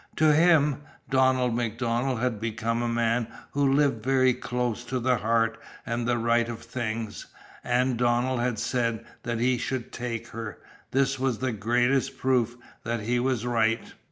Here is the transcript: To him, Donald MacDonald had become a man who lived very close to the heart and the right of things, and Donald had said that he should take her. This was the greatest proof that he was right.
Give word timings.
To 0.15 0.33
him, 0.33 0.81
Donald 1.11 1.53
MacDonald 1.55 2.21
had 2.21 2.41
become 2.41 2.81
a 2.81 2.87
man 2.87 3.27
who 3.51 3.71
lived 3.71 4.03
very 4.03 4.33
close 4.33 4.83
to 4.85 4.99
the 4.99 5.17
heart 5.17 5.59
and 5.85 6.07
the 6.07 6.17
right 6.17 6.49
of 6.49 6.63
things, 6.63 7.27
and 7.63 7.97
Donald 7.97 8.39
had 8.39 8.57
said 8.57 9.05
that 9.21 9.39
he 9.39 9.59
should 9.59 9.91
take 9.91 10.29
her. 10.29 10.57
This 10.89 11.19
was 11.19 11.37
the 11.37 11.51
greatest 11.51 12.17
proof 12.17 12.55
that 12.83 13.01
he 13.01 13.19
was 13.19 13.45
right. 13.45 13.93